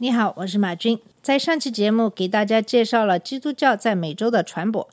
[0.00, 1.00] 你好，我是马军。
[1.22, 4.88] 在上期节目给大家介绍了基督教在美洲的传播。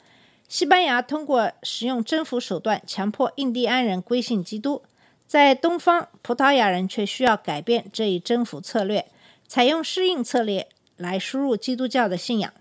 [0.48, 4.82] 西班牙通过使用征服手段强迫印第安人归信基督，
[5.27, 9.05] 在东方，葡萄牙人却需要改变这一征服策略，
[9.48, 12.52] 采用适应策略来输入基督教的信仰。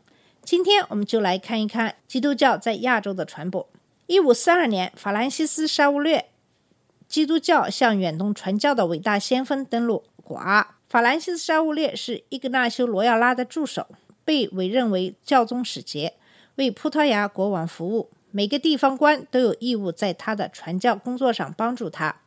[0.42, 3.66] 今天我们就来看一看基督教在亚洲的传播。
[4.06, 6.26] 一五四二年，法兰西斯·沙乌略
[7.08, 10.72] 基督教向远东传教的伟大先锋登陆古阿。
[10.94, 13.88] 法兰西斯·沙乌列是伊格纳修·罗耀拉的助手，
[14.24, 16.14] 被委任为教宗使节，
[16.54, 18.12] 为葡萄牙国王服务。
[18.30, 22.20] 每个地方官都有义务在他的传教工作上帮助他。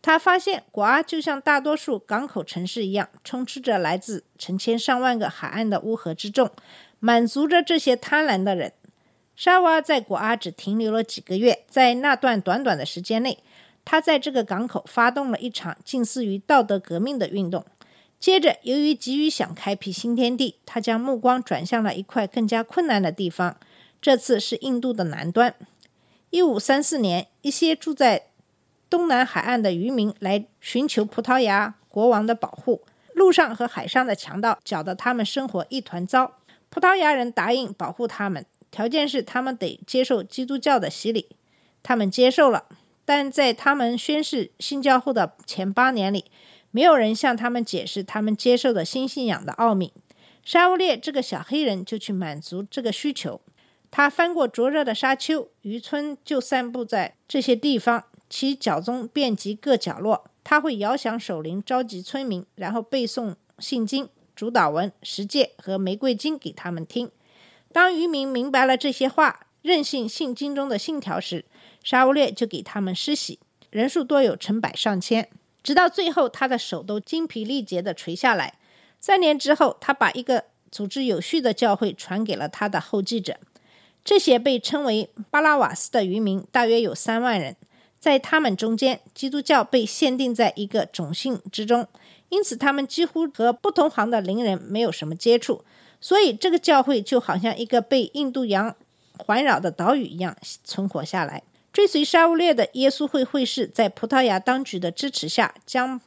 [0.00, 6.48] 他发现果阿就像大多数港口城市一样，充斥着来自成千上万个海岸的乌合之众，
[7.00, 8.72] 满足着这些贪婪的人。
[9.34, 13.40] 沙瓦在果阿只停留了几个月，在那段短短的时间内，
[13.84, 17.64] 他在这个港口发动了一场近似于道德革命的运动。
[18.22, 23.56] 接着，由于急于想开辟新天地，他将目光转向了一块更加困难的地方，
[24.00, 25.56] 这次是印度的南端。
[26.30, 28.26] 一五三四年，一些住在
[28.88, 36.38] 东南海岸的渔民来寻求葡萄牙国王的保护，路上和海上的强盗搅得他们生活一团糟。
[36.70, 41.30] 葡萄牙人答应保护他们，条件是他们得接受基督教的洗礼。
[41.82, 42.66] 他们接受了，
[43.04, 46.26] 但在他们宣誓信教后的前八年里，
[46.72, 49.92] 没有人向他们解释他们接受的新信仰的奥秘。
[50.44, 53.40] 沙乌列这个小黑人就去满足这个需求。
[53.92, 60.24] 他翻过灼热的沙丘，渔村就散布在这些地方，其脚踪遍及各角落。
[60.42, 67.10] 他会摇响手铃，召集村民，然后背诵信经、主导文、十诫和玫瑰经给他们听。
[67.70, 71.44] 当渔民明白了这些话，认信信经中的信条时，
[71.84, 73.38] 沙乌列就给他们施洗，
[73.70, 75.28] 人数多有成百上千。
[75.62, 78.54] 直到最后，他的手都精疲力竭地垂下来。
[79.00, 83.36] 三年之后，他把一个组织有序的教会传给了他的后继者。
[84.04, 87.56] 这些被称为巴拉瓦斯的渔民大约有三万人，
[88.00, 91.86] 在他们中间，基督教被限定在一个种姓之中，
[92.28, 95.64] 因此他们几乎和不同行的邻人没有什么接触。
[96.00, 98.74] 所以，这个教会就好像一个被印度洋
[99.18, 101.44] 环绕的岛屿一样存活下来。
[101.72, 106.00] 追随沙乌列的耶稣会会士在葡萄牙当局的支持下，将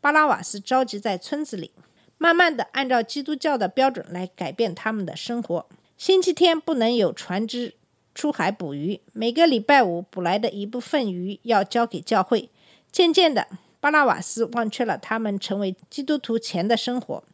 [0.00, 1.72] 巴拉瓦斯召集在村子里，
[2.18, 5.66] 慢慢的按照基督教的标准来改变他们的生活。
[5.96, 7.74] 星期天不能有船只
[8.14, 12.48] 出海捕鱼，每个礼拜五捕来的一部分鱼要交给教会。
[12.92, 13.48] 渐渐的，
[13.80, 17.24] 巴拉瓦斯忘却了他们成为基督徒前的生活，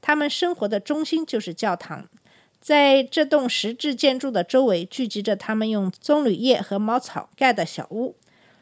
[0.00, 2.08] 他们生活的中心就是教堂。
[2.62, 8.14] 在这栋石质建筑的周围聚集着他们用棕榈叶和茅草盖的小屋。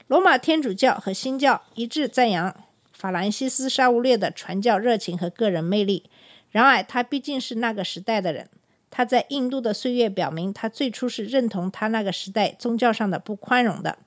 [0.06, 2.56] 罗马天主教和新教一致赞扬
[2.94, 6.08] 法兰西斯·沙乌列的传教热情和个人魅力。
[6.50, 8.48] 然而，他毕竟是那个时代的人。
[8.90, 13.98] 他在印度的岁月表明，他最初是认同他那个时代宗教上的不宽容的。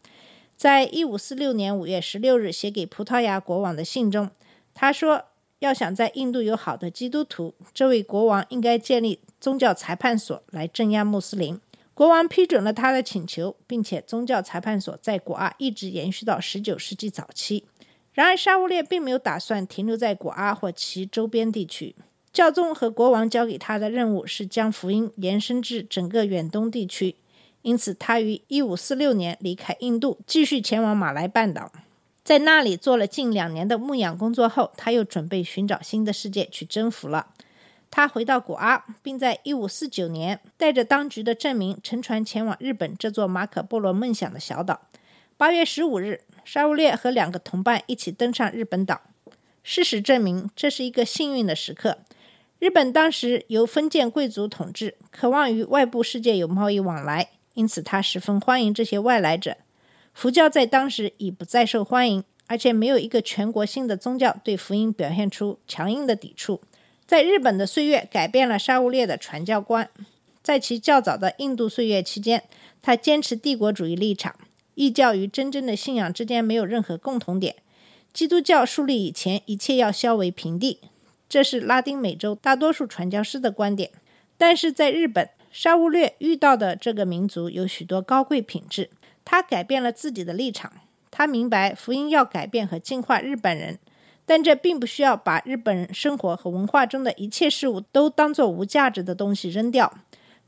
[0.57, 4.31] 在一五四六年五月十六日写给葡萄牙国王的信中，
[4.73, 5.25] 他说
[5.63, 11.57] ：“要想在印度有好的基督徒，这位国王应该建立宗教裁判所来镇压穆斯林。”
[11.95, 17.63] 国王批准了他的请求，并且宗教裁判所在古阿一直延续到十九世纪早期。
[18.11, 21.95] 然而，沙乌列并没有打算停留在古阿或其周边地区。
[22.33, 27.15] 教宗和国王交给他的任务是将福音延伸至整个远东地区，
[27.61, 31.71] 因此他于1546年离开印度，继续前往马来半岛，
[32.23, 37.27] 在那里做了近两年的牧养工作后，他又准备寻找新的世界去征服了。
[37.91, 44.81] 他回到古阿，并在1549年带着当局的证明乘船前往日本这座马可波罗梦想的小岛。
[45.37, 49.01] 8月15日，沙乌列和两个同伴一起登上日本岛。
[49.61, 51.99] 事实证明，这是一个幸运的时刻。
[52.59, 59.57] 日本当时由封建贵族统治，渴望与外部世界有贸易往来，因此他十分欢迎这些外来者。
[60.13, 66.61] 佛教在当时已不再受欢迎，而且没有一个全国性的宗教对福音表现出强硬的抵触。
[67.05, 69.89] 在日本的岁月改变了沙乌列的传教观。
[70.41, 72.43] 在其较早的印度岁月期间，
[72.81, 74.35] 他坚持帝国主义立场，
[74.75, 77.55] 异教与真正的信仰之间没有任何共同点。
[78.13, 80.79] 基督教树立以前，一切要消为平地。
[81.29, 83.89] 这是拉丁美洲大多数传教士的观点，
[84.37, 88.89] 但是在日本，沙乌略遇到的这个民族有许多高贵品质，
[89.25, 90.71] 他改变了自己的立场。
[91.11, 93.77] 他明白福音要改变和净化日本人，
[94.25, 99.93] 但这并不需要把日本人生活和文化中的一切事物都当作无价值的东西扔掉。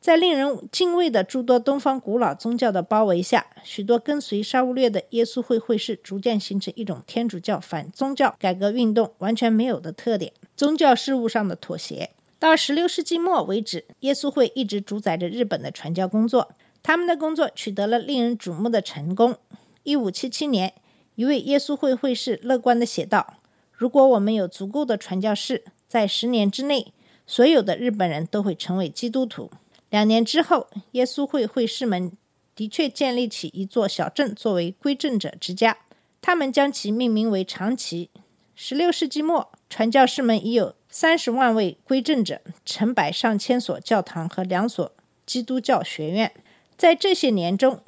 [0.02, 12.12] 在令人敬畏的诸多东方古老宗教的包围下，许多跟随沙乌略的耶稣会会士逐渐形成一种天主教反宗教改革运动完全没有的特点——宗教事务上的妥协。
[12.38, 16.52] 到十六世纪末为止，耶稣会一直主宰着日本的传教工作。
[16.88, 19.40] 他们的工作取得了令人瞩目的成功。
[19.82, 20.72] 一五七七年，
[21.16, 23.38] 一位耶稣会会士乐观地写道
[23.74, 26.94] ：“如果我们有足够的传教士，在十年之内，
[27.26, 29.50] 所有的日本人都会成为基督徒。”
[29.90, 32.12] 两年之后，耶稣会会士们
[32.56, 35.76] 的确建立起一座小镇作为归正者之家，
[36.22, 38.12] 他们将其命名为长崎。
[38.54, 40.76] 十六世纪末，传教士们已有。
[40.88, 44.92] 三十万位归正者，成百上千所教堂和两所
[45.26, 46.32] 基督教学院。
[46.78, 47.82] 在这些年中，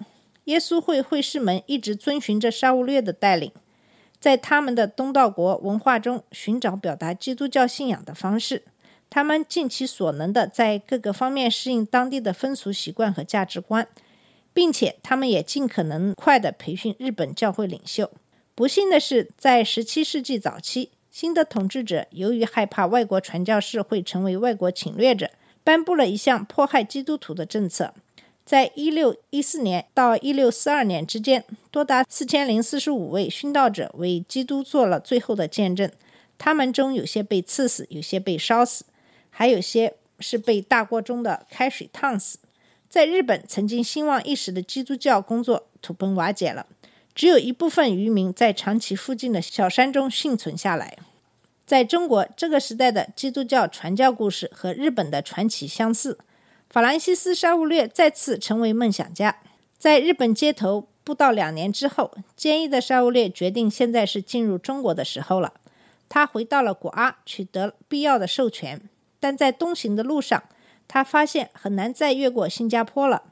[0.45, 3.51] 耶稣会会士们一直遵循着沙乌略的带领，
[4.19, 8.63] 在他们的东道国文化中寻找表达基督教信仰的方式。
[9.09, 13.87] 他们尽其所能的在各个方面适应当地的风俗习惯和价值观，
[14.53, 18.11] 并且他们也尽可能快地培训日本教会领袖。
[18.53, 20.91] 不幸的是，在十七世纪早期。
[21.09, 25.31] 新的统治者由于害怕外国传教士会成为外国侵略者，
[25.63, 27.93] 颁布了一项迫害基督徒的政策。
[28.47, 35.91] 在一六一四年到一六四二年之间，多达四千零四十五位殉道者为基督做了最后的见证。
[36.37, 38.85] 他们中有些被刺死，有些被烧死，
[39.29, 42.39] 还有些是被大锅中的开水烫死。
[42.89, 46.67] 在日本，曾经兴旺一时的基督教工作土崩瓦解了。
[47.13, 50.97] 只有一部分渔民在长崎附近的小山中幸存下来。
[51.65, 56.17] 在中国这个时代的基督教传教故事和日本的传奇相似。
[56.69, 59.37] 法兰西斯·沙乌略再次成为梦想家，
[59.77, 65.53] 在日本街头不到两年之后，坚毅的沙乌略决定现在是进入中国的时候了。
[66.09, 68.81] 他回到了果阿，取得必要的授权，
[69.19, 70.43] 但在东行的路上，
[70.87, 73.23] 他发现很难再越过新加坡了。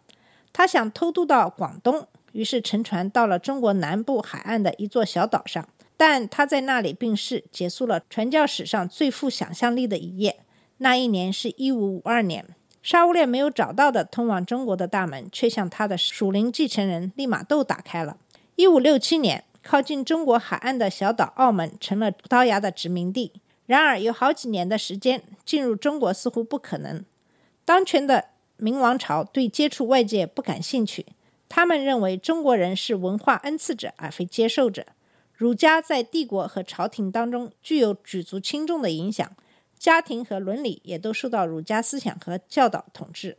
[0.51, 2.07] 他想偷渡到广东。
[2.31, 5.65] 于是乘船到了中国南部海岸的一座小岛上，
[5.95, 10.41] 但他在那里病逝，结束了传教史上最富想象力的一页。
[10.79, 12.45] 那一年是一五五二年，
[12.85, 18.17] 沙乌列没有找到的通往中国的大门，却向他的属灵继承人利玛窦打开了。
[18.57, 23.31] 一五六七年，靠近中国海岸的小岛澳门成了葡萄牙的殖民地。
[23.65, 27.03] 然而，有好几年的时间，进入中国似乎不可能。
[27.65, 28.25] 当权的
[28.57, 31.07] 明王朝对接触外界不感兴趣。
[31.49, 34.85] 他们认为中国人是文化恩赐者，而非接受者。
[35.33, 39.31] 儒家在帝国和朝廷当中具有举足轻重的影响，
[39.77, 43.37] 家庭和伦理也都受到儒家思想和教导统治。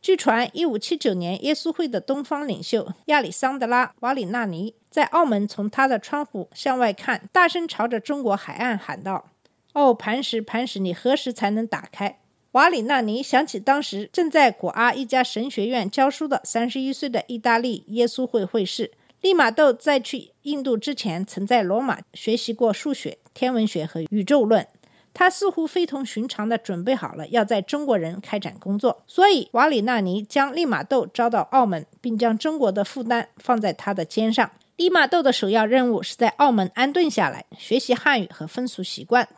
[0.00, 9.30] 据传，一五七九年，耶稣会的东方领袖亚里桑德拉·瓦里纳尼在澳门从他的窗户向外看，大声朝着中国海岸喊道
[9.74, 12.20] ：“哦，磐石，磐石，你何时才能打开？”
[12.52, 24.66] 瓦里纳尼想起当时正在古阿一家神学院教书的三十一岁的意大利耶稣会会士利玛窦，在去印度之前曾在罗马学习过数学、天文学和宇宙论。
[25.14, 34.50] 他似乎非同寻常地准备好了要在中国人开展工作，所以瓦里纳尼将利玛窦招到澳门，并将中国的负担放在他的肩上。
[34.76, 39.28] 利玛窦的首要任务是在澳门安顿下来，学习汉语和风俗习惯，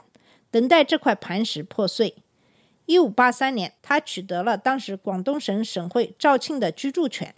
[0.51, 2.15] 等待这块磐石破碎。
[2.85, 7.35] 一五八三年，他取得了当时广东省省会肇庆的居住权。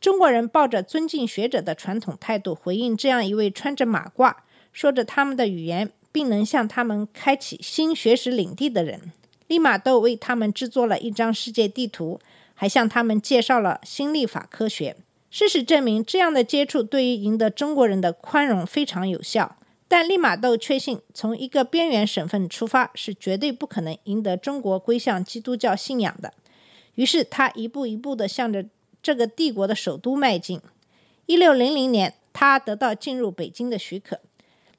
[0.00, 4.34] 中国人抱着尊敬学者的传统态度回应这样一位穿着马褂、
[4.72, 9.12] 说着他们的语言，并能向他们开启新学识领地的人。
[9.46, 12.20] 利玛窦为他们制作了一张世界地图，
[12.54, 14.96] 还向他们介绍了新历法科学。
[15.30, 19.56] 事实证明，这样的接触对于赢得中国人的宽容非常有效。
[19.88, 26.32] 但利玛窦确信，从一个边缘省份出发是绝对不可能赢得中国归向基督教信仰的。
[26.94, 28.66] 于是他一步一步地向着
[29.02, 30.60] 这个帝国的首都迈进。
[31.26, 34.20] 一六零零年，他得到进入北京的许可。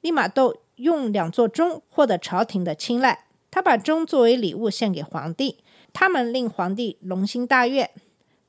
[0.00, 5.58] 利玛窦用两座钟获得朝廷的青睐，他把钟作为礼物献给皇帝，
[5.92, 7.90] 他们令皇帝龙心大悦。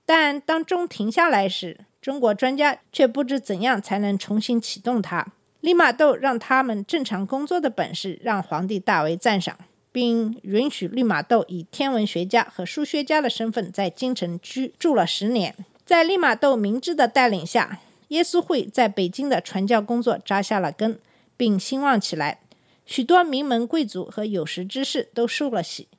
[0.06, 5.27] 但当钟停下来时，中国专家却不知怎样才能重新启动它。
[5.62, 9.58] 利玛窦让他们正常工作的本事让皇帝大为赞赏，
[9.94, 15.56] 并允许利玛窦以天文学家和数学家的身份在京城居住了十年。
[15.86, 21.00] 在利玛窦明智的带领下，耶稣会在北京的传教工作扎下了根，
[21.43, 22.39] 并兴旺起来。
[22.85, 25.89] 许多名门贵族和有识之士都受了洗。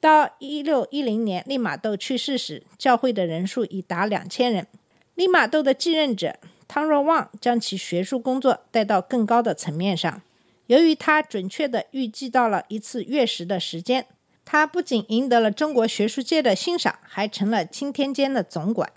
[0.00, 4.66] 到一六一零年利玛窦去世时，教会的人数已达两千人。
[5.14, 6.36] 利玛窦的继任者
[6.68, 10.20] 汤若望将其学术工作带到更高的层面上。
[10.66, 14.04] 由于他准确地预计到了一次月食的时间，
[14.44, 18.92] 他不仅赢得了中国学术界的欣赏，还成了钦天监的总管。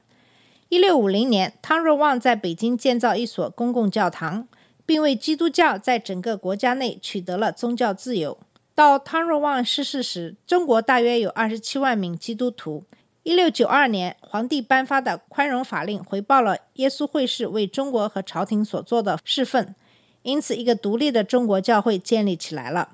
[0.68, 4.48] 一六五零年，汤若望在北京建造一所公共教堂，
[4.86, 8.38] 并为基督教在整个国家内取得了宗教自由。
[8.74, 12.84] 到汤若望逝世时，中国大约有二十七万名基督徒。
[13.24, 19.74] 一六九二年，皇帝颁发的宽容法令回报了耶稣会士为中国和朝廷所做的侍奉，
[20.22, 22.92] 因此一个独立的中国教会建立起来了。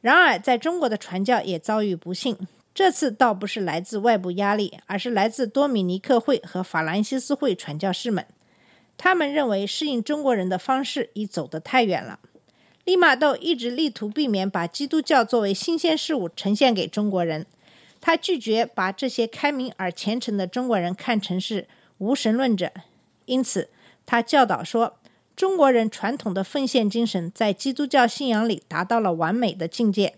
[0.00, 2.36] 然而，在中国的传教也遭遇不幸。
[2.72, 8.24] 这次倒不是来自外部压力，而是来自多米尼克会和法兰西斯会传教士们。
[9.02, 12.20] 他们认为适应中国人的方式已走得太远了。
[12.84, 17.46] 利玛窦一直力图避免把基督教作为新鲜事物呈现给中国人。
[18.02, 21.66] 他拒绝把这些开明而虔诚的中国人看成是
[21.96, 22.70] 无神论者，
[23.24, 23.70] 因此
[24.04, 24.98] 他教导说，
[25.34, 30.16] 中国人传统的奉献精神在基督教信仰里达到了完美的境界。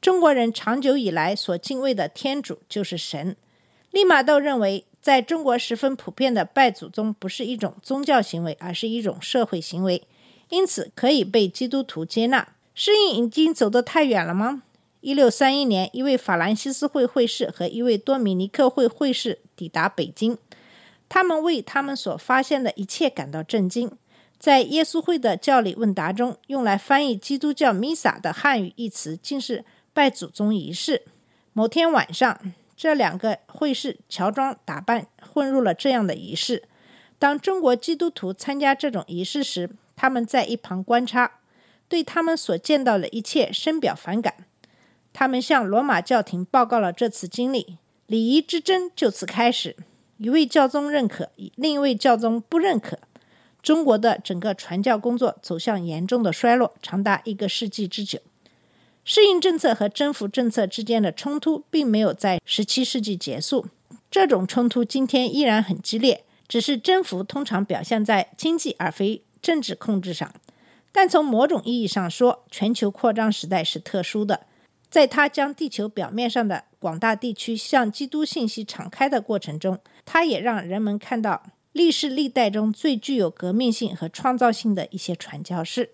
[0.00, 3.36] 中国人长久以来所敬畏的天主就是神。
[3.90, 10.08] 利玛窦认为，在中国十分普遍的拜祖宗不是一种宗教行为，而是一种社会行为，
[10.48, 12.54] 因此可以被基督徒接纳。
[12.74, 14.62] 适应已经走得太远了吗？
[15.02, 20.38] 一六三一年，一位法兰西斯会会士和一位多米尼克会会士抵达北京，
[21.10, 23.92] 他们为他们所发现的一切感到震惊。
[24.38, 29.66] 在耶稣会的教理问答中，用来翻译基督教弥撒的汉语一词，竟是。
[29.92, 31.02] 拜祖宗仪式。
[31.52, 32.40] 某天晚上，
[32.76, 36.64] 这两个会士乔装打扮，混入了这样的仪式。
[37.18, 41.38] 当中国基督徒参加这种仪式时，他们在一旁观察，
[41.88, 44.34] 对他们所见到的一切深表反感。
[45.12, 49.76] 他们向罗马教廷报告了这次经历，礼仪之争就此开始。
[50.16, 52.98] 一位教宗认可，另一位教宗不认可。
[53.62, 58.18] 中国的整个传教工作走向严重的衰落，长达一个世纪之久。
[59.04, 63.66] 适应政策和征服政策之间的冲突并没有在17世纪结束，
[64.10, 66.24] 这种冲突今天依然很激烈。
[66.46, 70.30] 只是征服通常表现在经济而非政治控制上。
[70.92, 74.46] 但从某种意义上说，全球扩张时代是特殊的，
[74.90, 81.42] 在它将地球表面上的广大地区向基督信息敞开的过程中，它也让人们看到
[81.72, 85.90] 历世历代中最具有革命性和创造性的一些传教士。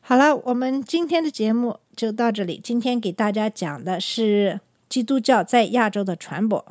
[0.00, 2.60] 好了，我们今天的节目就到这里。
[2.62, 6.64] 今天给大家讲的是基督教在亚洲的传播，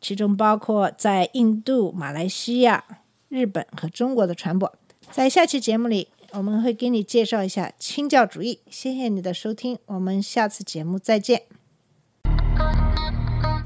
[0.00, 2.84] 其中包括在印度、马来西亚、
[3.28, 4.72] 日本和中国的传播。
[5.10, 8.60] 在下期节目里，我们会给你介绍一下清教主义。
[8.70, 11.42] 谢谢你的收听，我们下次节目再见。